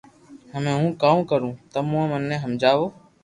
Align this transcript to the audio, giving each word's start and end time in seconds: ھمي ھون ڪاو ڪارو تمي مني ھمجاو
ھمي 0.53 0.71
ھون 0.77 0.89
ڪاو 1.01 1.17
ڪارو 1.29 1.49
تمي 1.73 2.01
مني 2.11 2.37
ھمجاو 2.43 2.85